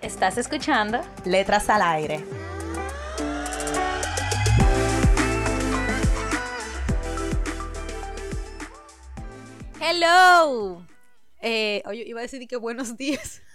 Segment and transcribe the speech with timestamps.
[0.00, 1.00] ¿Estás escuchando?
[1.24, 2.24] Letras al aire.
[9.80, 10.86] Hello.
[11.40, 13.42] Eh, oye, iba a decir que buenos días.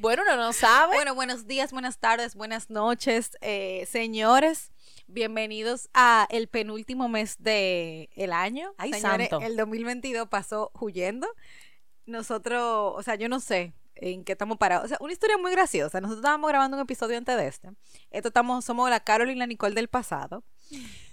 [0.00, 0.96] Bueno, uno no sabe.
[0.96, 4.72] Bueno, buenos días, buenas tardes, buenas noches, eh, señores.
[5.06, 8.74] Bienvenidos a el penúltimo mes de el año.
[8.78, 9.46] Ay, Señores, santo.
[9.46, 11.28] El 2022 pasó huyendo.
[12.04, 14.86] Nosotros, o sea, yo no sé en qué estamos parados.
[14.86, 16.00] O sea, una historia muy graciosa.
[16.00, 17.68] Nosotros estábamos grabando un episodio antes de este.
[18.10, 20.44] Esto estamos, somos la Carol la Nicole del pasado.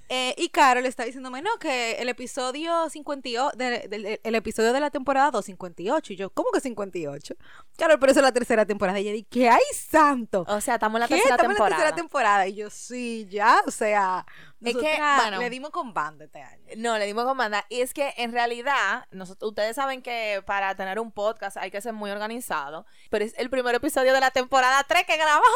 [0.10, 4.80] Eh, y Carol está diciéndome, no, que el episodio 58, de- del- el episodio de
[4.80, 6.14] la temporada 2, 58.
[6.14, 7.36] Y yo, ¿cómo que 58?
[7.78, 9.00] Carol, pero eso es la tercera temporada.
[9.00, 10.46] Y ella dice, ¿qué hay santo?
[10.48, 11.14] O sea, estamos en la ¿Qué?
[11.16, 11.76] tercera Estamos temporada.
[11.76, 12.48] en la tercera temporada.
[12.48, 14.26] Y yo, sí, ya, o sea,
[14.62, 15.38] Es que, bueno.
[15.40, 16.66] le dimos con banda este año.
[16.78, 17.66] No, le dimos comanda.
[17.70, 21.82] Y es que en realidad, nosotros, ustedes saben que para tener un podcast hay que
[21.82, 22.86] ser muy organizado.
[23.12, 25.48] Pero es el primer episodio de la temporada 3 que grabamos.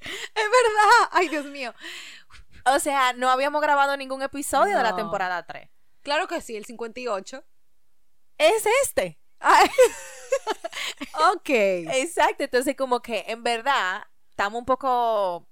[0.34, 1.08] Es verdad.
[1.12, 1.72] Ay, Dios mío.
[2.66, 5.68] O sea, no habíamos grabado ningún episodio de la temporada 3.
[6.02, 7.44] Claro que sí, el 58.
[8.38, 9.18] Es este.
[9.38, 9.68] Ay.
[11.34, 11.48] ok.
[11.48, 12.44] Exacto.
[12.44, 15.46] Entonces, como que en verdad estamos un poco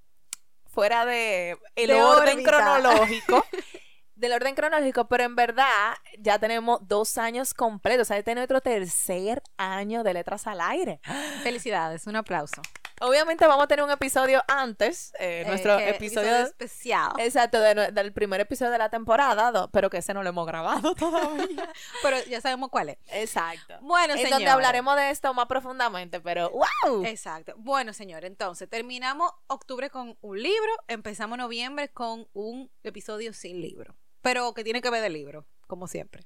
[0.67, 2.51] fuera de el De orden órbita.
[2.51, 3.45] cronológico.
[4.15, 8.03] Del orden cronológico, pero en verdad ya tenemos dos años completos.
[8.03, 11.01] O sea, este es nuestro tercer año de Letras al Aire.
[11.43, 12.63] Felicidades, un aplauso.
[13.03, 17.13] Obviamente vamos a tener un episodio antes, eh, nuestro Eh, que- episodio, especial.
[17.19, 20.47] exacto, de del primer episodio de la temporada, do- pero que ese no lo hemos
[20.47, 21.73] grabado todavía.
[22.03, 22.99] Pero ya sabemos cuál es.
[23.09, 23.75] exacto.
[23.81, 24.31] Bueno, en señores.
[24.31, 27.05] donde hablaremos de esto más profundamente, pero ¡wow!
[27.05, 27.55] Exacto.
[27.57, 33.97] Bueno, señor, entonces terminamos octubre con un libro, empezamos noviembre con un episodio sin libro,
[34.21, 36.25] pero que tiene que ver del libro, como siempre.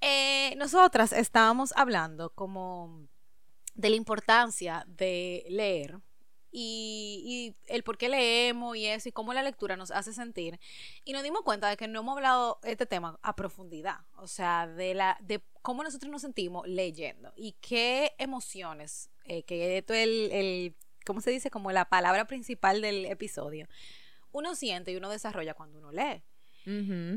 [0.00, 3.06] Eh, nosotras estábamos hablando como
[3.78, 6.00] de la importancia de leer
[6.50, 10.58] y, el por qué leemos y eso y cómo la lectura nos hace sentir
[11.04, 14.66] y nos dimos cuenta de que no hemos hablado este tema a profundidad, o sea,
[14.66, 20.04] de la de cómo nosotros nos sentimos leyendo y qué emociones, eh, que esto es
[20.04, 21.48] el, el, ¿cómo se dice?
[21.48, 23.68] Como la palabra principal del episodio,
[24.32, 26.24] uno siente y uno desarrolla cuando uno lee.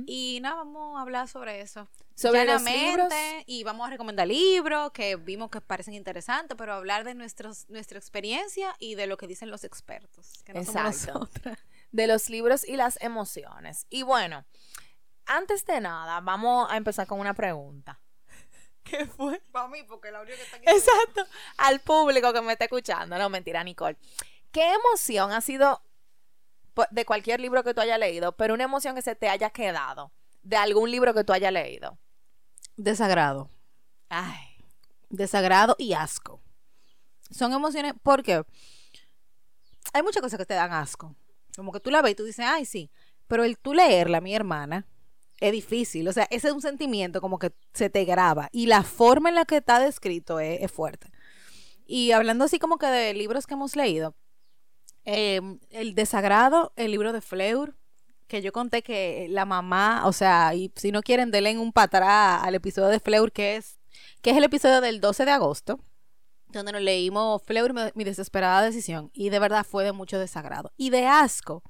[0.07, 1.87] Y nada, vamos a hablar sobre eso.
[2.15, 3.11] Sobre los libros.
[3.45, 7.99] Y vamos a recomendar libros que vimos que parecen interesantes, pero hablar de nuestros, nuestra
[7.99, 10.41] experiencia y de lo que dicen los expertos.
[10.45, 11.19] Que no somos Exacto.
[11.19, 11.59] nosotras.
[11.91, 13.87] de los libros y las emociones.
[13.89, 14.45] Y bueno,
[15.25, 17.99] antes de nada, vamos a empezar con una pregunta.
[18.83, 19.41] ¿Qué fue?
[19.51, 20.65] Para mí, porque la única que está aquí.
[20.69, 21.25] Exacto.
[21.57, 23.17] Al público que me está escuchando.
[23.17, 23.97] No, mentira, Nicole.
[24.51, 25.81] ¿Qué emoción ha sido
[26.91, 30.11] de cualquier libro que tú hayas leído, pero una emoción que se te haya quedado
[30.43, 31.97] de algún libro que tú hayas leído?
[32.77, 33.49] Desagrado.
[34.09, 34.65] Ay.
[35.09, 36.41] Desagrado y asco.
[37.29, 38.43] Son emociones, porque
[39.93, 41.15] hay muchas cosas que te dan asco.
[41.55, 42.91] Como que tú la ves y tú dices, ay, sí.
[43.27, 44.87] Pero el tú leerla, mi hermana,
[45.39, 46.07] es difícil.
[46.07, 48.49] O sea, ese es un sentimiento como que se te graba.
[48.51, 51.11] Y la forma en la que está descrito es, es fuerte.
[51.85, 54.15] Y hablando así como que de libros que hemos leído,
[55.05, 57.75] eh, El desagrado, el libro de Fleur,
[58.27, 61.85] que yo conté que la mamá, o sea, y si no quieren, denle un para
[61.85, 63.79] atrás al episodio de Fleur, que es,
[64.21, 65.79] que es el episodio del 12 de agosto,
[66.49, 70.71] donde nos leímos Fleur, mi, mi desesperada decisión, y de verdad fue de mucho desagrado.
[70.77, 71.61] Y de asco,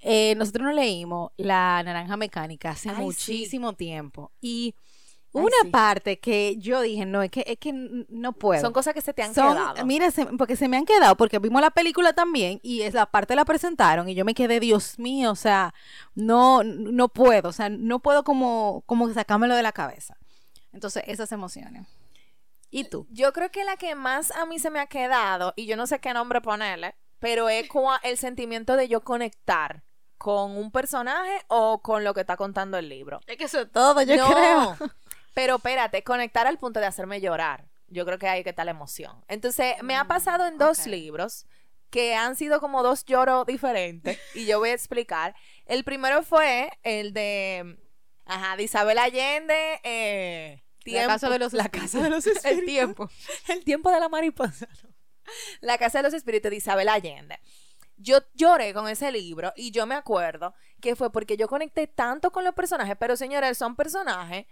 [0.00, 3.02] eh, nosotros nos leímos La Naranja Mecánica hace Ay, sí.
[3.02, 4.74] muchísimo tiempo, y
[5.34, 5.70] Una sí.
[5.70, 8.60] parte que yo dije, no, es que, es que no puedo.
[8.60, 9.86] Son cosas que se te han Son- quedado.
[9.86, 13.34] Mira, se- porque se me han quedado, porque vimos la película también y esa parte
[13.34, 15.72] la presentaron y yo me quedé, Dios mío, o sea,
[16.14, 20.16] no, no puedo, o sea, no puedo como, como sacármelo de la cabeza.
[20.72, 21.86] Entonces, esas emociones.
[22.70, 23.06] ¿Y tú?
[23.10, 25.86] Yo creo que la que más a mí se me ha quedado, y yo no
[25.86, 29.82] sé qué nombre ponerle, pero es cua- el sentimiento de yo conectar
[30.18, 33.20] con un personaje o con lo que está contando el libro.
[33.26, 34.76] Es que eso es todo, yo no, creo.
[35.34, 37.68] Pero espérate, conectar al punto de hacerme llorar.
[37.88, 39.22] Yo creo que ahí que está la emoción.
[39.28, 41.46] Entonces, me ha pasado en dos libros
[41.90, 45.34] que han sido como dos lloros diferentes y yo voy a explicar.
[45.66, 47.78] El primero fue el de,
[48.24, 52.64] ajá, de Isabel Allende, eh, La casa de los la casa de los El espíritus.
[52.66, 53.10] tiempo.
[53.48, 54.66] El tiempo de la mariposa.
[54.84, 54.88] no.
[55.60, 57.38] La casa de los espíritus de Isabel Allende.
[57.98, 62.32] Yo lloré con ese libro y yo me acuerdo que fue porque yo conecté tanto
[62.32, 64.46] con los personajes, pero señores, son personajes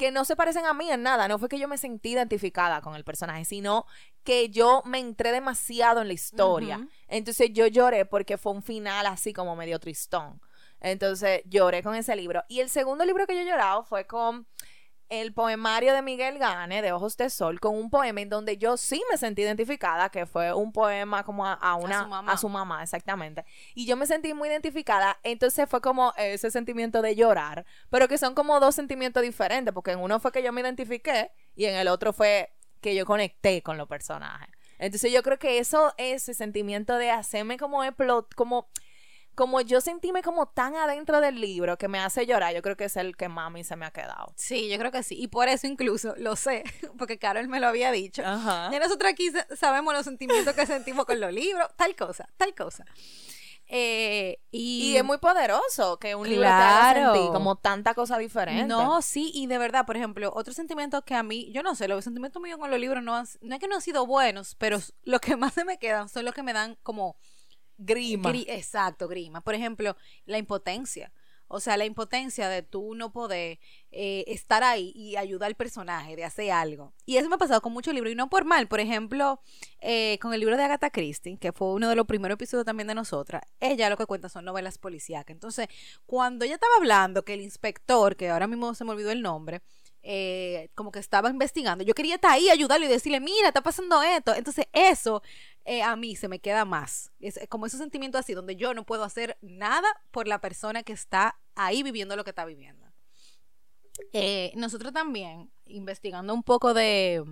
[0.00, 1.28] que no se parecen a mí en nada.
[1.28, 3.84] No fue que yo me sentí identificada con el personaje, sino
[4.24, 6.88] que yo me entré demasiado en la historia.
[7.06, 10.40] Entonces yo lloré porque fue un final así como medio tristón.
[10.80, 12.42] Entonces lloré con ese libro.
[12.48, 14.46] Y el segundo libro que yo he llorado fue con
[15.10, 18.76] el poemario de Miguel Gane, de Ojos de Sol, con un poema en donde yo
[18.76, 22.32] sí me sentí identificada, que fue un poema como a, a una, su mamá.
[22.32, 23.44] a su mamá, exactamente.
[23.74, 28.18] Y yo me sentí muy identificada, entonces fue como ese sentimiento de llorar, pero que
[28.18, 31.74] son como dos sentimientos diferentes, porque en uno fue que yo me identifiqué y en
[31.74, 34.48] el otro fue que yo conecté con los personajes.
[34.78, 38.70] Entonces yo creo que eso, ese sentimiento de hacerme como explot, como
[39.34, 42.84] como yo sentíme como tan adentro del libro que me hace llorar, yo creo que
[42.84, 44.32] es el que mí se me ha quedado.
[44.36, 45.16] Sí, yo creo que sí.
[45.18, 46.64] Y por eso incluso lo sé,
[46.98, 48.22] porque Carol me lo había dicho.
[48.24, 48.68] Ajá.
[48.72, 52.54] Ya nosotros aquí sa- sabemos los sentimientos que sentimos con los libros, tal cosa, tal
[52.54, 52.84] cosa.
[53.72, 58.18] Eh, y, Y es muy poderoso que un libro te haga sentir como tanta cosa
[58.18, 58.64] diferente.
[58.66, 61.86] No, sí, y de verdad, por ejemplo, otro sentimiento que a mí, yo no sé,
[61.86, 64.56] los sentimientos míos con los libros no, han- no es que no han sido buenos,
[64.56, 67.16] pero los que más se me quedan son los que me dan como
[67.80, 68.30] grima.
[68.30, 69.40] Gri- exacto, grima.
[69.40, 69.96] Por ejemplo,
[70.26, 71.12] la impotencia.
[71.52, 73.58] O sea, la impotencia de tú no poder
[73.90, 76.92] eh, estar ahí y ayudar al personaje de hacer algo.
[77.06, 78.68] Y eso me ha pasado con muchos libros y no por mal.
[78.68, 79.40] Por ejemplo,
[79.80, 82.86] eh, con el libro de Agatha Christie, que fue uno de los primeros episodios también
[82.86, 85.34] de nosotras, ella lo que cuenta son novelas policíacas.
[85.34, 85.66] Entonces,
[86.06, 89.60] cuando ella estaba hablando que el inspector, que ahora mismo se me olvidó el nombre,
[90.02, 94.02] eh, como que estaba investigando, yo quería estar ahí, ayudarlo y decirle, mira, está pasando
[94.02, 94.34] esto.
[94.34, 95.22] Entonces, eso
[95.64, 97.12] eh, a mí se me queda más.
[97.20, 100.82] Es eh, como ese sentimiento así, donde yo no puedo hacer nada por la persona
[100.82, 102.86] que está ahí viviendo lo que está viviendo.
[104.54, 107.22] Nosotros también, investigando un poco de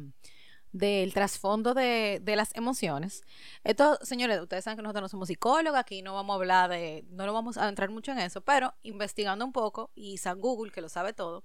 [0.73, 3.23] del trasfondo de, de las emociones.
[3.65, 7.05] Esto, señores, ustedes saben que nosotros no somos psicólogos, aquí no vamos a hablar de,
[7.11, 10.71] no lo vamos a entrar mucho en eso, pero investigando un poco, y San Google,
[10.71, 11.45] que lo sabe todo,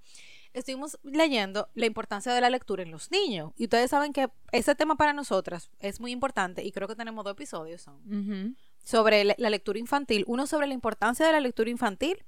[0.54, 3.52] estuvimos leyendo la importancia de la lectura en los niños.
[3.58, 7.24] Y ustedes saben que ese tema para nosotras es muy importante, y creo que tenemos
[7.26, 10.26] dos episodios son sobre la lectura infantil.
[10.28, 12.24] Uno sobre la importancia de la lectura infantil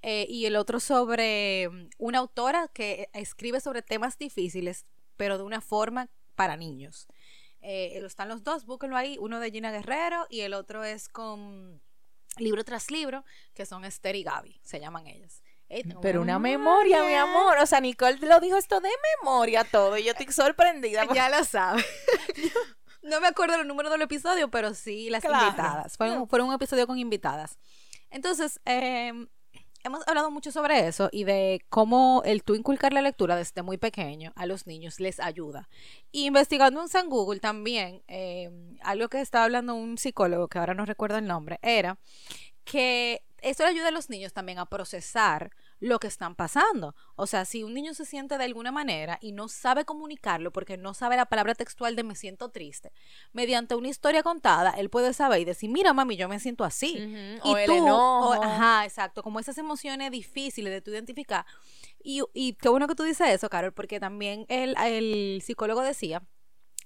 [0.00, 4.86] eh, y el otro sobre mm, una autora que escribe sobre temas difíciles,
[5.16, 7.06] pero de una forma para niños.
[7.60, 11.80] Eh, están los dos, búsquenlo ahí, uno de Gina Guerrero y el otro es con
[12.38, 13.24] libro tras libro,
[13.54, 15.42] que son Esther y Gaby, se llaman ellas.
[15.82, 17.56] Tengo Pero una memoria, mi amor.
[17.58, 18.90] O sea, Nicole lo dijo esto de
[19.22, 19.96] memoria todo.
[19.96, 21.04] Y yo estoy sorprendida.
[21.14, 21.84] Ya lo sabes.
[23.02, 25.46] no me acuerdo el número del episodio, pero sí las Claro.
[25.46, 25.96] invitadas.
[25.96, 27.58] Fueron un episodio con invitadas.
[28.10, 29.12] Entonces, eh,
[29.84, 33.78] hemos hablado mucho sobre eso y de cómo el tú inculcar la lectura desde muy
[33.78, 35.68] pequeño a los niños les ayuda.
[36.10, 38.50] Y investigando en San Google también, eh,
[38.82, 41.98] algo que estaba hablando un psicólogo, que ahora no recuerdo el nombre, era
[42.64, 45.50] que eso le ayuda a los niños también a procesar
[45.80, 46.94] lo que están pasando.
[47.16, 50.76] O sea, si un niño se siente de alguna manera y no sabe comunicarlo porque
[50.76, 52.92] no sabe la palabra textual de me siento triste,
[53.32, 57.38] mediante una historia contada, él puede saber y decir, mira mami, yo me siento así.
[57.42, 57.50] Ujú.
[57.50, 58.28] O el enojo.
[58.30, 61.44] o- ajá, exacto, como esas emociones difíciles de tu identificar.
[62.02, 66.22] Y, y qué bueno que tú dices eso, Carol, porque también el, el psicólogo decía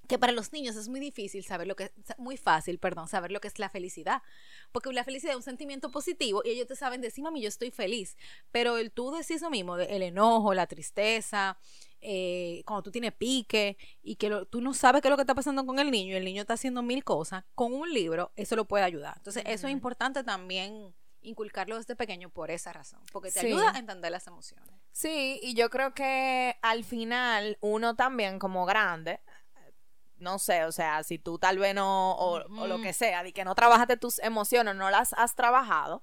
[0.09, 3.40] que para los niños es muy difícil saber lo que muy fácil, perdón, saber lo
[3.40, 4.23] que es la felicidad,
[4.76, 7.71] porque la felicidad es un sentimiento positivo y ellos te saben decir, mami, yo estoy
[7.71, 8.14] feliz,
[8.50, 11.56] pero el tú decís eso mismo, el enojo, la tristeza,
[12.02, 15.23] eh, cuando tú tienes pique y que lo- tú no sabes qué es lo que
[15.23, 18.33] está pasando con el niño y el niño está haciendo mil cosas, con un libro
[18.37, 19.14] eso lo puede ayudar.
[19.16, 23.47] Entonces, eso es importante también inculcarlo desde pequeño por esa razón, porque te Sí.
[23.47, 24.68] ayuda a entender las emociones.
[24.92, 29.21] Sí, y yo creo que al final uno también como grande,
[30.18, 33.32] no sé, o sea, si tú tal vez no, o, o lo que sea, de
[33.32, 36.02] que no trabajaste tus emociones, no las has trabajado,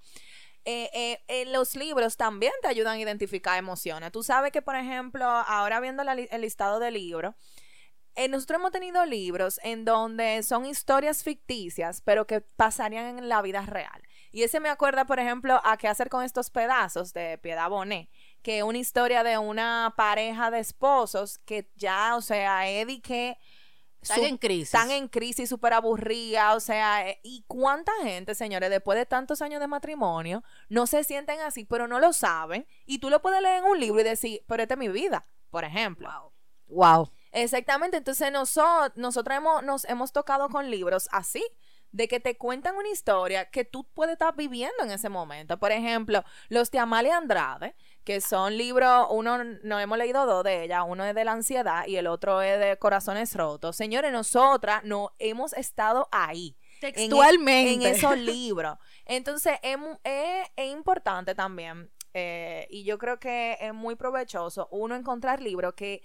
[0.65, 4.11] eh, eh, eh, los libros también te ayudan a identificar emociones.
[4.11, 7.35] Tú sabes que, por ejemplo, ahora viendo la el listado de libros,
[8.15, 13.41] eh, nosotros hemos tenido libros en donde son historias ficticias, pero que pasarían en la
[13.41, 14.03] vida real.
[14.31, 18.09] Y ese me acuerda, por ejemplo, a qué hacer con estos pedazos de Piedad Bonet,
[18.43, 23.37] que es una historia de una pareja de esposos que ya, o sea, Eddie que
[24.03, 24.65] Están su- en crisis.
[24.73, 29.41] están en crisis, súper aburrida, o sea, eh, ¿y cuánta gente, señores, después de tantos
[29.41, 32.67] años de matrimonio, no se sienten así, pero no lo saben?
[32.85, 35.25] Y tú lo puedes leer en un libro y decir, pero esta es mi vida,
[35.49, 36.09] por ejemplo.
[36.67, 37.11] Wow.
[37.31, 41.43] Exactamente, entonces nosotros, nosotros hemos, nos hemos tocado con libros así,
[41.91, 45.59] de que te cuentan una historia que tú puedes estar viviendo en ese momento.
[45.59, 50.63] Por ejemplo, los de Amalia Andrade, que son libros, uno no hemos leído dos de
[50.63, 53.75] ellas, uno es de la ansiedad y el otro es de corazones rotos.
[53.75, 56.55] Señores, nosotras no hemos estado ahí.
[56.81, 57.87] en e- Textualmente.
[57.89, 58.77] En, esos libros.
[59.05, 64.95] Entonces, es, es- es importante también, eh, y yo creo que es muy provechoso, uno
[64.95, 66.03] encontrar libros que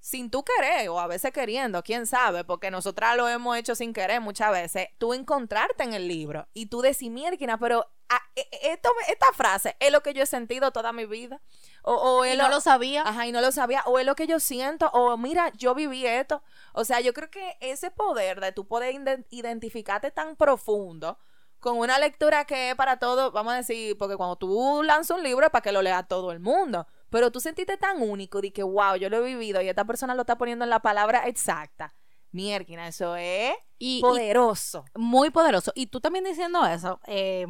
[0.00, 3.92] sin tú querer, o a veces queriendo, quién sabe, porque nosotras lo hemos hecho sin
[3.92, 8.48] querer muchas veces, tú encontrarte en el libro y tú decir, mierda, pero ah, e-
[8.50, 11.40] e- esto, esta frase es lo que yo he sentido toda mi vida.
[11.82, 13.02] O, o Y no lo sabía.
[13.02, 13.82] Ajá, y no lo sabía.
[13.86, 14.90] O es lo que yo siento.
[14.92, 16.42] O mira, yo viví esto.
[16.72, 18.94] O sea, yo creo que ese poder de tú poder
[19.30, 21.18] identificarte tan profundo
[21.58, 25.22] con una lectura que es para todo, vamos a decir, porque cuando tú lanzas un
[25.22, 26.86] libro es para que lo lea todo el mundo.
[27.10, 30.14] Pero tú sentiste tan único de que, wow, yo lo he vivido y esta persona
[30.14, 31.94] lo está poniendo en la palabra exacta.
[32.32, 34.84] Mierda, eso es Y- y poderoso.
[34.94, 35.72] muy poderoso.
[35.74, 37.44] Y tú también diciendo eso, eh,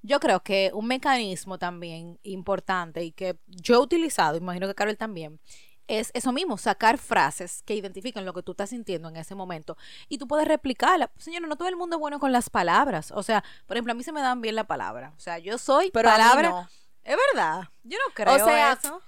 [0.00, 4.96] yo creo que un mecanismo también importante y que yo he utilizado, imagino que Carol
[4.96, 5.40] también,
[5.86, 9.76] es eso mismo, sacar frases que identifiquen lo que tú estás sintiendo en ese momento
[10.08, 11.10] y tú puedes replicarla.
[11.18, 13.12] Señor, no todo el mundo es bueno con las palabras.
[13.14, 15.12] O sea, por ejemplo, a mí se me dan bien la palabra.
[15.14, 16.48] O sea, yo soy Pero a mí palabra.
[16.48, 16.68] no.
[17.34, 17.68] Verdad.
[17.82, 19.00] Yo no creo sea, eso.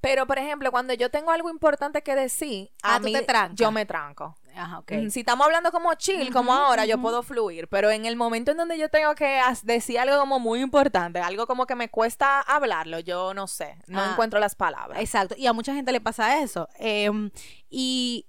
[0.00, 3.26] Pero, por ejemplo, cuando yo tengo algo importante que decir, a Ah, tú mí, te
[3.52, 4.34] yo me tranco.
[4.56, 4.82] Ajá.
[4.88, 8.50] Mm, Si estamos hablando como chill, como ahora, yo puedo fluir, pero en el momento
[8.50, 12.40] en donde yo tengo que decir algo como muy importante, algo como que me cuesta
[12.40, 14.98] hablarlo, yo no sé, no Ah, encuentro las palabras.
[15.00, 16.66] Exacto, y a mucha gente le pasa eso.
[16.78, 17.30] Em,
[17.68, 18.26] y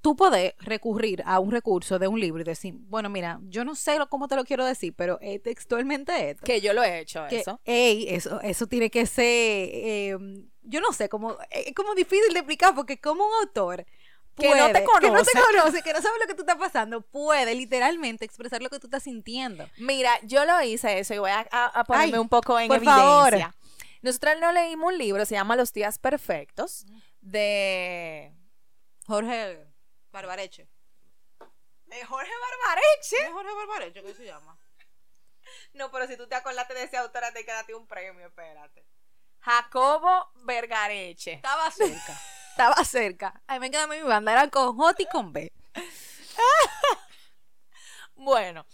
[0.00, 3.74] tú podés recurrir a un recurso de un libro y decir, bueno, mira, yo no
[3.74, 6.44] sé lo- cómo te lo quiero decir, pero textualmente esto.
[6.44, 7.60] Que yo lo he hecho, Que, eso.
[7.64, 12.38] ey, eso, eso tiene que ser, em, yo no sé, como, es como difícil de
[12.40, 13.84] explicar porque como un autor
[14.36, 15.82] Que no te puede- que no te conoce.
[15.82, 19.02] que no sabe lo que tú estás pasando, puede literalmente expresar lo que tú estás
[19.02, 19.68] sintiendo.
[19.76, 22.68] Mira, yo lo hice eso y voy a, a- a ponerme Ay, un poco en
[22.68, 23.02] por evidencia.
[23.02, 23.54] favor.
[24.02, 26.86] Nosotros no leímos un libro, se llama Los días perfectos,
[27.20, 28.32] de...
[29.06, 29.66] Jorge
[30.12, 30.68] Barbareche.
[31.86, 33.16] de Jorge Barbareche.
[33.16, 34.58] ¿Es Jorge Barbareche qué se llama?
[35.72, 38.84] No, pero si tú te acordaste de ese autor, te quedaste un premio, espérate.
[39.40, 41.32] Jacobo Vergareche.
[41.32, 42.20] Estaba cerca.
[42.50, 43.42] Estaba cerca.
[43.48, 44.32] A mí me queda mi banda.
[44.32, 45.52] Eran con J y con B.
[48.14, 48.66] Bueno,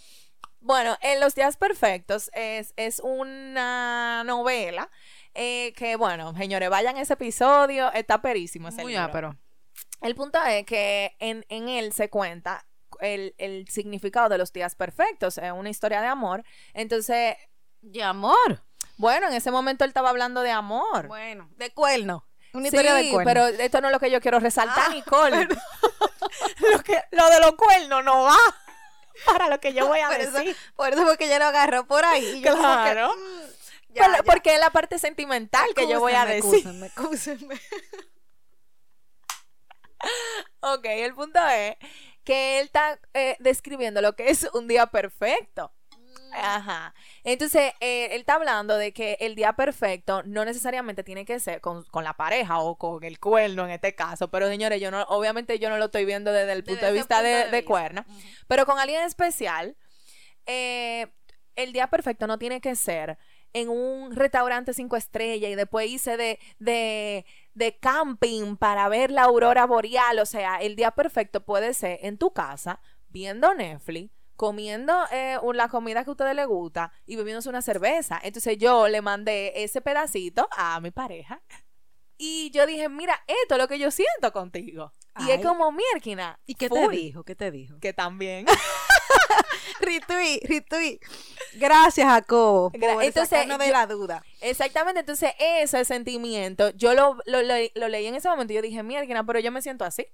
[0.58, 4.90] bueno, en Los Días Perfectos es, es una novela
[5.34, 9.04] eh, que, bueno, señores, vayan a ese episodio, está perísimo ese Muy libro.
[9.06, 9.36] ápero.
[10.02, 12.66] El punto es que en, en él se cuenta
[13.00, 16.44] el, el significado de los días perfectos, es una historia de amor.
[16.74, 17.36] Entonces,
[17.82, 18.62] De amor.
[18.96, 21.06] bueno, en ese momento él estaba hablando de amor.
[21.08, 22.26] Bueno, de cuerno.
[22.52, 23.28] Una Sí, historia de cuerno.
[23.30, 25.46] pero esto no es lo que yo quiero resaltar, Ah, Nicole.
[26.72, 28.36] lo, que, lo de los cuernos no va
[29.26, 30.56] para lo que yo voy a por, eso, decir.
[30.74, 32.24] por eso fue que ella lo agarró por ahí.
[32.36, 33.14] Y yo como que, Claro.
[33.14, 34.22] mm, ya, Por- ya.
[34.22, 36.64] Porque es la parte sentimental que yo voy a decir.
[40.60, 41.76] Ok, el punto es
[42.24, 45.72] que él está eh, describiendo lo que es un día perfecto.
[46.32, 46.94] Ajá.
[47.24, 51.60] Entonces, eh, él está hablando de que el día perfecto no necesariamente tiene que ser
[51.60, 54.28] con, con la pareja o con el cuerno en este caso.
[54.28, 56.92] Pero señores, yo no, obviamente yo no lo estoy viendo desde el Desde punto de
[56.92, 58.04] vista punto de, de.
[58.48, 59.76] Pero con alguien especial,
[60.46, 61.06] eh,
[61.54, 63.18] el día perfecto no tiene que ser
[63.52, 67.24] en un restaurante cinco estrellas y después irse de, de,
[67.54, 70.18] de camping para ver la aurora boreal.
[70.18, 75.68] O sea, el día perfecto puede ser en tu casa, viendo Netflix, comiendo eh, la
[75.68, 78.20] comida que a ustedes les gusta y bebiéndose una cerveza.
[78.22, 81.42] Entonces yo le mandé ese pedacito a mi pareja.
[82.18, 84.92] Y yo dije, mira, esto es lo que yo siento contigo.
[85.18, 86.38] Y es como Mierkina.
[86.46, 87.24] ¿Y qué full, te dijo?
[87.24, 87.78] ¿Qué te dijo?
[87.78, 88.46] Que también.
[89.80, 91.00] Ritui, Ritui.
[91.54, 94.24] Gracias, Jacobo, por entonces, sacarnos de yo- la duda.
[94.40, 97.38] Exactamente, entonces ese sentimiento, yo lo, lo,
[97.74, 100.06] lo leí en ese momento y yo dije, mierda, pero yo me siento así.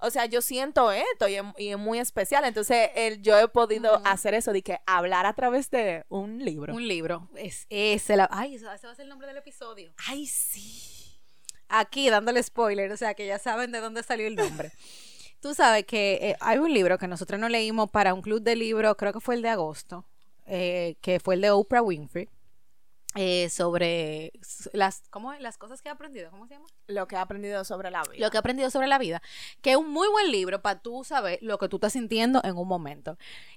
[0.00, 2.44] O sea, yo siento esto y es, y es muy especial.
[2.44, 6.72] Entonces, el, yo he podido hacer eso de que hablar a través de un libro.
[6.72, 7.28] Un libro.
[7.34, 8.16] Es ese.
[8.16, 8.28] La...
[8.30, 9.92] Ay, ese va a ser el nombre del episodio.
[10.06, 11.20] Ay, sí.
[11.68, 14.70] Aquí dándole spoiler, o sea que ya saben de dónde salió el nombre.
[15.40, 18.56] Tú sabes que eh, hay un libro que nosotros no leímos para un club de
[18.56, 20.04] libros, creo que fue el de agosto,
[20.46, 22.28] eh, que fue el de Oprah Winfrey,
[23.14, 24.32] eh, sobre
[24.72, 25.40] las, ¿cómo es?
[25.40, 26.66] las cosas que he aprendido, ¿cómo se llama?
[26.88, 28.16] Lo que he aprendido sobre la vida.
[28.18, 29.22] Lo que he aprendido sobre la vida,
[29.62, 32.56] que es un muy buen libro para tú saber lo que tú estás sintiendo en
[32.56, 33.16] un momento.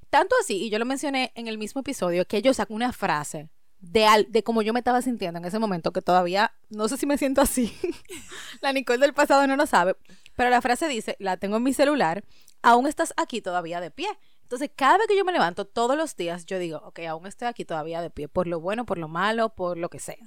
[0.10, 3.50] Tanto así, y yo lo mencioné en el mismo episodio, que yo saco una frase
[3.80, 6.98] de, al- de cómo yo me estaba sintiendo en ese momento, que todavía no sé
[6.98, 7.74] si me siento así.
[8.62, 9.96] la Nicole del pasado no lo sabe,
[10.36, 12.24] pero la frase dice, la tengo en mi celular,
[12.62, 14.08] aún estás aquí todavía de pie.
[14.44, 17.48] Entonces, cada vez que yo me levanto todos los días, yo digo, ok, aún estoy
[17.48, 20.18] aquí todavía de pie, por lo bueno, por lo malo, por lo que sea.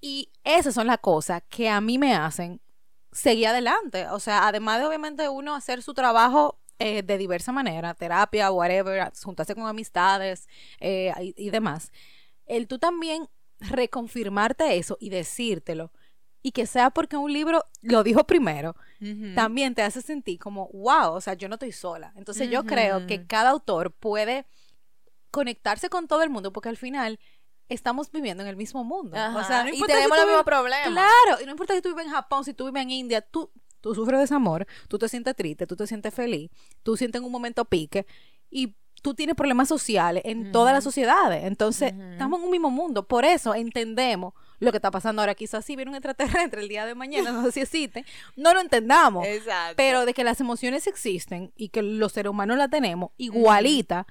[0.00, 2.60] Y esas son las cosas que a mí me hacen
[3.10, 4.06] seguir adelante.
[4.10, 9.10] O sea, además de obviamente uno hacer su trabajo eh, de diversa manera, terapia, whatever,
[9.24, 10.46] juntarse con amistades
[10.78, 11.90] eh, y, y demás,
[12.46, 13.28] el tú también
[13.58, 15.90] reconfirmarte eso y decírtelo.
[16.42, 18.76] Y que sea porque un libro lo dijo primero,
[19.34, 22.12] también te hace sentir como, wow, o sea, yo no estoy sola.
[22.16, 24.46] Entonces yo creo que cada autor puede
[25.30, 27.18] conectarse con todo el mundo porque al final
[27.68, 29.16] estamos viviendo en el mismo mundo.
[29.16, 30.88] O sea, no y si tenemos tú los mismos problemas.
[30.90, 33.50] Claro, y no importa si tú vives en Japón, si tú vives en India, tú,
[33.80, 36.50] tú sufres desamor, tú te sientes triste, tú te sientes feliz,
[36.82, 38.06] tú sientes en un momento pique
[38.50, 41.44] y tú tienes problemas sociales en todas las sociedades.
[41.44, 43.06] Entonces, estamos en un mismo mundo.
[43.06, 45.34] Por eso entendemos lo que está pasando ahora.
[45.34, 48.04] Quizás si viene un extraterrestre el día de mañana, no sé si existe,
[48.36, 49.26] no lo entendamos.
[49.26, 49.74] Exacto.
[49.76, 54.06] Pero de que las emociones existen y que los seres humanos la tenemos igualita,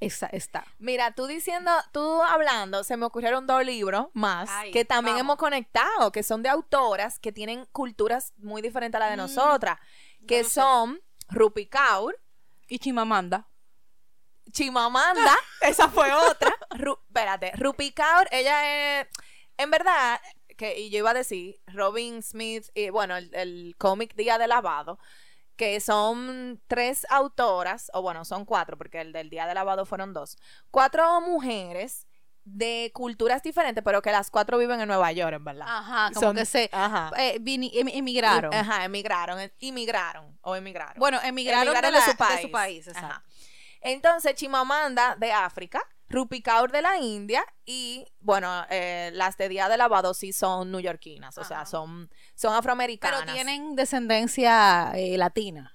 [0.00, 0.64] esa está.
[0.78, 5.26] Mira, tú diciendo, tú hablando, se me ocurrieron dos libros más Ay, que también vamos.
[5.26, 9.20] hemos conectado, que son de autoras que tienen culturas muy diferentes a la de Mm,
[9.20, 9.78] nosotras,
[10.26, 10.50] que sé.
[10.50, 12.18] son Rupi Kaur,
[12.66, 13.46] Y Chimamanda.
[14.52, 16.52] Chimamanda, esa fue otra.
[16.70, 19.06] Ru- espérate, Rupi Kaur, ella es,
[19.62, 20.20] en verdad,
[20.56, 24.46] que y yo iba a decir, Robin Smith, y bueno, el, el cómic Día de
[24.46, 24.98] Lavado,
[25.56, 30.12] que son tres autoras, o bueno, son cuatro, porque el del Día de Lavado fueron
[30.14, 30.36] dos,
[30.70, 32.06] cuatro mujeres
[32.44, 35.66] de culturas diferentes, pero que las cuatro viven en Nueva York, en verdad.
[35.68, 37.10] Ajá, como Son- que se Ajá.
[37.18, 38.52] eh, vini- em- emigraron.
[38.54, 40.94] Ajá, emigraron, eh, inmigraron, o emigraron.
[40.98, 42.36] Bueno, emigraron, Emigraron de, su país.
[42.36, 43.22] de su país, exacto.
[43.82, 49.68] Entonces, Chimamanda de África, Rupi Kaur de la India y, bueno, eh, las de Día
[49.68, 53.20] de Lavado sí son neoyorquinas, o sea, son, son afroamericanas.
[53.22, 55.72] Pero tienen descendencia eh, latina.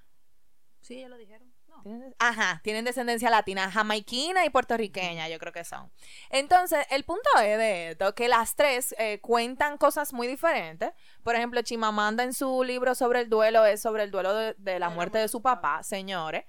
[0.81, 1.53] Sí, ya lo dijeron.
[1.67, 1.81] No.
[1.83, 5.89] ¿Tienen- Ajá, tienen descendencia latina, jamaiquina y puertorriqueña, yo creo que son.
[6.29, 10.91] Entonces, el punto es de esto, que las tres eh, cuentan cosas muy diferentes.
[11.23, 14.79] Por ejemplo, Chimamanda en su libro sobre el duelo es sobre el duelo de, de
[14.79, 16.43] la muerte de su papá, señores.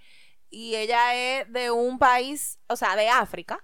[0.50, 3.62] Y ella es de un país, o sea, de África.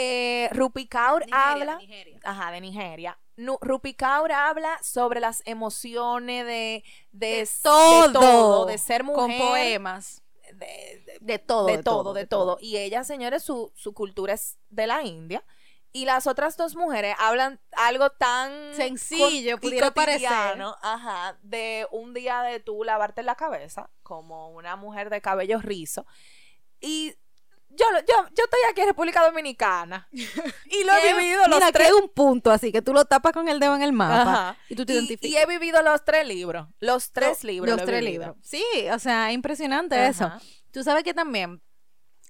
[0.00, 1.78] Eh, Rupi Kaur habla...
[2.24, 3.18] Ajá, de Nigeria.
[3.36, 8.06] Nu- Rupi Kaur habla sobre las emociones de, de, todo.
[8.06, 9.38] de todo, de ser mujer.
[9.38, 10.22] Con poemas.
[10.52, 11.66] de- todo.
[11.66, 12.58] de, todo, de todo.
[12.60, 15.44] Y ella, señores, su, su cultura es de la India.
[15.90, 20.28] Y las otras dos mujeres hablan algo tan Sencillo, pudiera parecer.
[20.28, 26.06] ajá, de un día de tú lavarte la cabeza, como una mujer de cabello rizo.
[26.80, 27.14] Y
[27.78, 30.08] yo, yo, yo estoy aquí en República Dominicana.
[30.12, 31.88] y lo he vivido los Mira, tres.
[31.88, 34.56] hay un punto así, que tú lo tapas con el dedo en el mapa Ajá.
[34.68, 35.30] y tú te identificas.
[35.30, 36.68] y he vivido los tres libros.
[36.80, 37.70] Los tres libros.
[37.70, 38.36] Los lo tres libros.
[38.42, 38.62] Sí,
[38.92, 40.30] o sea, impresionante eso.
[40.70, 41.62] Tú sabes que también,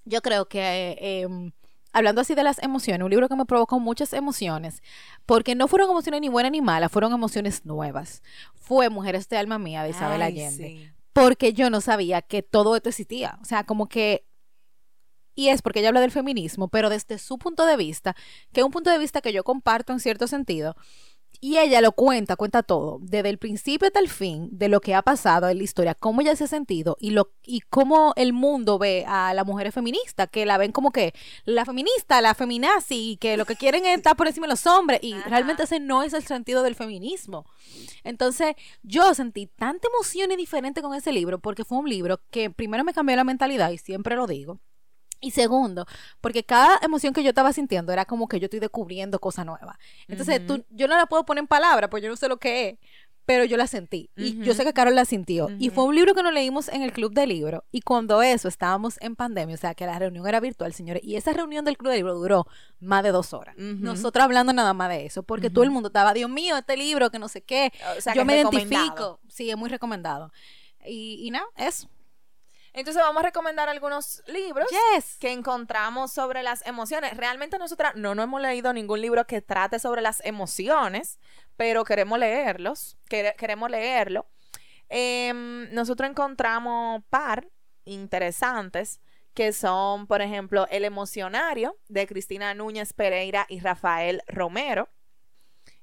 [0.05, 1.51] yo creo que, eh, em,
[1.91, 4.81] hablando así de las emociones, un libro que me provocó muchas emociones,
[5.25, 8.21] porque no fueron emociones ni buenas ni malas, fueron emociones nuevas.
[8.55, 10.67] Fue Mujeres de Alma Mía de Isabel Ay, Allende.
[10.67, 10.91] sí.
[11.11, 13.39] Porque yo no sabía que todo esto existía.
[13.41, 14.25] O sea, como que...
[15.39, 18.13] Y es porque ella habla del feminismo, pero desde su punto de vista,
[18.51, 20.75] que es un punto de vista que yo comparto en cierto sentido,
[21.39, 24.95] y ella lo cuenta, cuenta todo, desde el principio hasta el fin, de lo que
[24.95, 28.33] ha pasado en la historia, cómo ella se ha sentido y, lo, y cómo el
[28.33, 31.13] mundo ve a las mujeres feministas, que la ven como que
[31.45, 34.67] la feminista, la feminazi, y que lo que quieren es estar por encima de los
[34.67, 35.29] hombres, y Ajá.
[35.29, 37.45] realmente ese no es el sentido del feminismo.
[38.03, 42.49] Entonces, yo sentí tanta emoción y diferente con ese libro, porque fue un libro que
[42.49, 44.59] primero me cambió la mentalidad, y siempre lo digo.
[45.21, 45.85] Y segundo,
[46.21, 49.77] porque cada emoción que yo estaba sintiendo era como que yo estoy descubriendo cosas nuevas.
[50.07, 52.69] Entonces, tú, yo no la puedo poner en palabras, pues yo no sé lo que
[52.69, 52.77] es,
[53.29, 54.09] pero yo la sentí.
[54.17, 55.49] Y yo sé que Carol la sintió.
[55.59, 57.63] Y fue un libro que nos leímos en el club de libro.
[57.71, 61.03] Y cuando eso, estábamos en pandemia, o sea, que la reunión era virtual, señores.
[61.03, 62.47] Y esa reunión del club de libro duró
[62.79, 63.55] más de dos horas.
[63.55, 67.11] Nosotros hablando nada más de eso, porque todo el mundo estaba, Dios mío, este libro,
[67.11, 67.71] que no sé qué.
[67.95, 69.19] O sea, yo que me identifico.
[69.27, 70.31] Sí, es muy recomendado.
[70.83, 71.87] Y, y nada, eso.
[72.73, 75.17] Entonces vamos a recomendar algunos libros Yes.
[75.17, 77.15] que encontramos sobre las emociones.
[77.17, 81.19] Realmente nosotras no, no hemos leído ningún libro que trate sobre las emociones,
[81.57, 84.27] pero queremos leerlos, quere- queremos leerlo.
[84.87, 87.47] Em, nosotros encontramos par
[87.85, 89.01] interesantes
[89.33, 94.89] que son, por ejemplo, El emocionario de Cristina Núñez Pereira y Rafael Romero.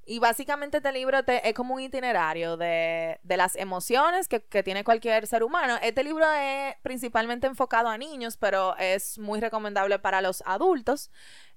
[0.09, 4.63] Y básicamente este libro te- es como un itinerario de, de las emociones que, que
[4.63, 5.77] tiene cualquier ser humano.
[5.83, 11.11] Este libro es principalmente enfocado a niños, pero es muy recomendable para los adultos.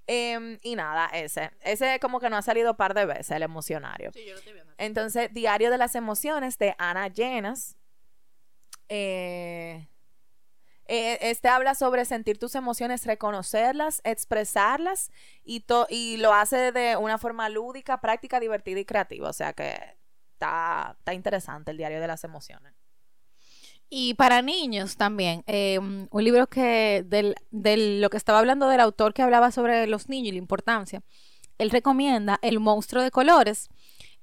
[0.07, 1.51] Em, y nada, ese.
[1.61, 4.11] Ese como que no ha salido par de veces, el emocionario.
[4.79, 7.77] Entonces, Diario de las Emociones de Ana Llenas.
[8.87, 9.87] Eh,
[10.91, 15.11] Eh, este habla sobre sentir tus emociones, reconocerlas, expresarlas
[15.43, 15.63] y,
[16.17, 19.29] lo hace de una forma lúdica, práctica, divertida y creativa.
[19.29, 19.79] O sea que
[20.33, 22.73] está, interesante el diario de las emociones.
[23.87, 28.79] Y para niños también, eh, un libro que del, del- lo que estaba hablando del
[28.79, 31.03] autor que hablaba sobre los niños y la importancia,
[31.59, 33.69] él recomienda El monstruo de colores.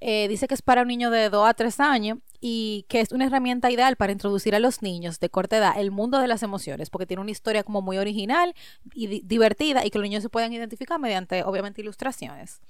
[0.01, 3.11] Eh, dice que es para un niño de 2 a 3 años y que es
[3.11, 6.45] una herramienta ideal para introducir a los niños de corta edad el mundo de las
[6.45, 8.55] emociones, porque tiene una historia como muy original
[8.95, 12.61] y di- divertida y que los niños se puedan identificar mediante, obviamente, ilustraciones.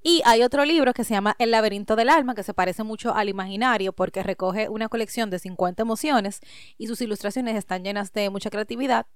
[0.00, 3.16] Y hay otro libro que se llama El laberinto del alma, que se parece mucho
[3.16, 6.38] al imaginario porque recoge una colección de 50 emociones
[6.78, 9.06] y sus ilustraciones están llenas de mucha creatividad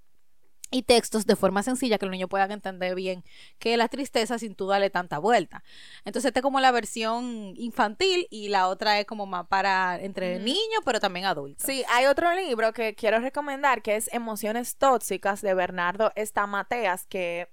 [0.71, 3.25] y textos de forma sencilla que los niños puedan entender bien
[3.59, 5.65] que la tristeza sin tú darle tanta vuelta.
[6.05, 10.37] Entonces, esta es como la versión infantil y la otra es como más para entre
[10.37, 10.45] Ujú.
[10.45, 11.67] niños, pero también adultos.
[11.67, 17.49] Sí, hay otro libro que quiero recomendar que es Emociones Tóxicas de Bernardo Estamateas, que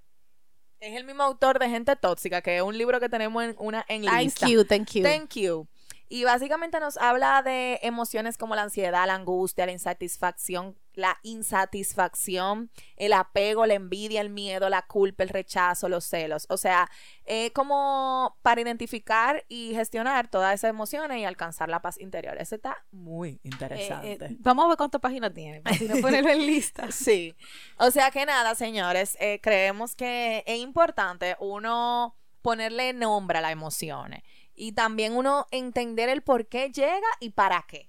[0.80, 3.84] es el mismo autor de Gente Tóxica, que es un libro que tenemos en una
[3.88, 4.48] en Thank lista.
[4.48, 5.02] you, thank you.
[5.02, 5.66] Thank you.
[6.08, 12.70] Y básicamente nos habla de emociones como la ansiedad, la angustia, la insatisfacción, la insatisfacción,
[12.96, 16.46] el apego, la envidia, el miedo, la culpa, el rechazo, los celos.
[16.50, 16.88] O sea,
[17.24, 22.36] eh, como para identificar y gestionar todas esas emociones y alcanzar la paz interior.
[22.38, 24.12] Ese está muy Eh, interesante.
[24.26, 26.90] eh, vamos a ver cuántas páginas tiene, para si no ponerlo en lista.
[26.90, 27.34] Sí.
[27.78, 33.52] O sea que nada, señores, eh, creemos que es importante uno ponerle nombre a las
[33.52, 34.22] emociones
[34.54, 37.86] y también uno entender el por qué llega y para qué.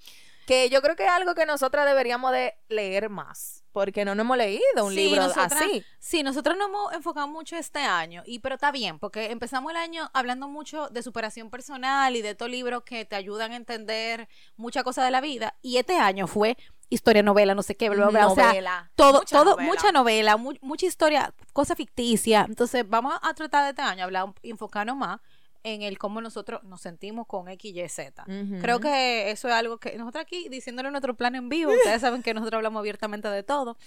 [0.50, 4.24] Que yo creo que es algo que nosotras deberíamos de leer más, porque no nos
[4.24, 5.86] hemos leído un Sí, libro nosotras- así.
[6.00, 9.78] Sí, nosotros nos hemos enfocado mucho este año, y pero está bien, porque empezamos el
[9.78, 14.28] año hablando mucho de superación personal y de estos libros que te ayudan a entender
[14.58, 16.58] muchas cosas de la vida, y este año fue
[16.90, 18.92] historia, novela, no sé qué, bla, bla, bla, o sea, Novela.
[18.96, 19.68] todo, mucha todo, novela.
[19.70, 22.46] mucha novela, mu- mucha historia, cosa ficticia.
[22.50, 25.20] Entonces, vamos a tratar de este año hablar, enfocarnos más
[25.64, 28.26] en el cómo nosotros nos sentimos con X, Y, Z.
[28.62, 32.24] Creo que eso es algo que nosotros aquí, diciéndole nuestro plan en vivo, ustedes saben
[32.24, 33.78] que nosotros hablamos abiertamente de todo.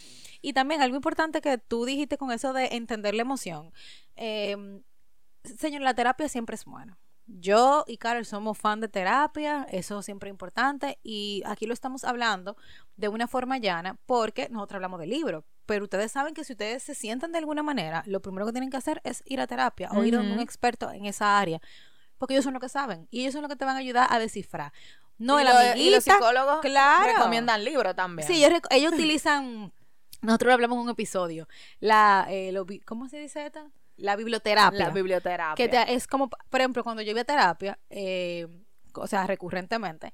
[0.41, 3.73] Y también algo importante que tú dijiste con eso de entender la emoción.
[4.17, 4.83] Eh,
[5.59, 6.99] señor, la terapia siempre es buena.
[7.27, 12.05] Yo y Carol somos fan de terapia, eso siempre es importante y aquí lo estamos
[12.05, 12.57] hablando
[12.97, 16.83] de una forma llana porque nosotros hablamos de libros, pero ustedes saben que si ustedes
[16.83, 19.91] se sientan de alguna manera, lo primero que tienen que hacer es ir a terapia
[19.93, 21.61] o ir a un experto en esa área,
[22.19, 24.09] porque ellos son los que saben y ellos son los que te van a ayudar
[24.11, 24.73] a descifrar.
[25.19, 27.07] No y, el lo- y amiguita, los psicólogos claro.
[27.17, 28.27] recomiendan libros también.
[28.27, 29.73] Sí, ellos, ellos utilizan,
[30.21, 31.49] nosotros hablamos en un episodio,
[31.81, 33.67] la, eh, lo ¿cómo se dice esta?
[33.97, 34.79] La biblioterapia.
[34.87, 35.55] la biblioterapia.
[35.55, 38.49] que te- es como, por ejemplo, cuando yo iba a terapia, eh,
[38.95, 40.13] o sea, recurrentemente,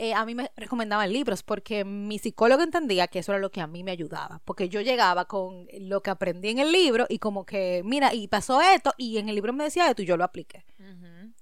[0.00, 3.60] eh, a mí me recomendaban libros porque mi psicólogo entendía que eso era lo que
[3.60, 7.18] a mí me ayudaba, porque yo llegaba con lo que aprendí en el libro y
[7.18, 10.16] como que, mira, y pasó esto y en el libro me decía esto y yo
[10.16, 10.64] lo apliqué.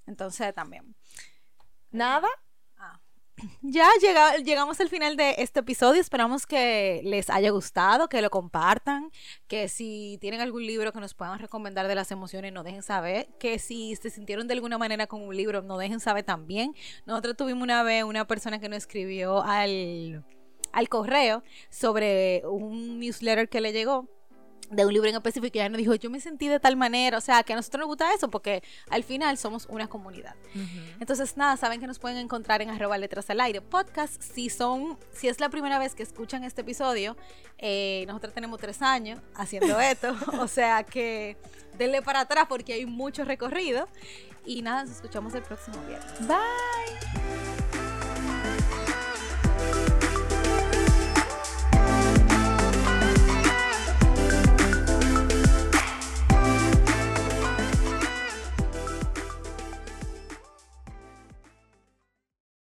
[0.06, 0.96] Entonces también.
[1.90, 2.28] Nada.
[3.60, 6.00] Ya llega- llegamos al final de este episodio.
[6.00, 9.10] Esperamos que les haya gustado, que lo compartan,
[9.46, 13.28] que si tienen algún libro que nos puedan recomendar de las emociones, nos dejen saber.
[13.38, 16.74] Que si se sintieron de alguna manera con un libro, nos dejen saber también.
[17.04, 20.24] Nosotros tuvimos una vez una persona que nos escribió al,
[20.72, 24.08] al correo sobre un newsletter que le llegó
[24.70, 27.18] de un libro en específico y ella nos dijo, yo me sentí de tal manera,
[27.18, 30.34] o sea, que a nosotros nos gusta eso porque al final somos una comunidad.
[31.00, 34.20] Entonces, nada, saben que nos pueden encontrar en arroba letras al aire podcast.
[34.20, 37.16] Si son, si es la primera vez que escuchan este episodio,
[37.58, 40.14] eh, nosotros tenemos tres años haciendo esto.
[40.38, 41.36] o sea que
[41.78, 43.88] denle para atrás porque hay mucho recorrido.
[44.44, 46.26] Y nada, nos escuchamos el próximo viernes.
[46.26, 47.25] Bye.